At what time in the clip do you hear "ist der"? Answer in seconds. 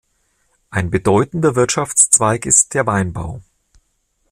2.47-2.87